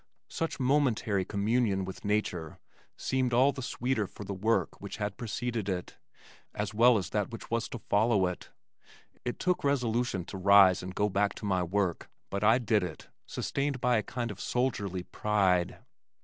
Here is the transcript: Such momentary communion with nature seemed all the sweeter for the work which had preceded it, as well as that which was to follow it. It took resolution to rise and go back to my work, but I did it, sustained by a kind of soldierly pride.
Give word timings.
Such 0.31 0.59
momentary 0.59 1.23
communion 1.25 1.85
with 1.85 2.03
nature 2.03 2.57
seemed 2.97 3.33
all 3.35 3.51
the 3.51 3.61
sweeter 3.61 4.07
for 4.07 4.23
the 4.23 4.33
work 4.33 4.81
which 4.81 4.97
had 4.97 5.15
preceded 5.15 5.69
it, 5.69 5.99
as 6.55 6.73
well 6.73 6.97
as 6.97 7.11
that 7.11 7.29
which 7.29 7.51
was 7.51 7.69
to 7.69 7.77
follow 7.77 8.25
it. 8.25 8.49
It 9.23 9.37
took 9.37 9.63
resolution 9.63 10.25
to 10.25 10.39
rise 10.39 10.81
and 10.81 10.95
go 10.95 11.07
back 11.07 11.35
to 11.35 11.45
my 11.45 11.61
work, 11.61 12.09
but 12.31 12.43
I 12.43 12.57
did 12.57 12.81
it, 12.81 13.09
sustained 13.27 13.79
by 13.79 13.97
a 13.97 14.01
kind 14.01 14.31
of 14.31 14.39
soldierly 14.41 15.03
pride. 15.03 15.77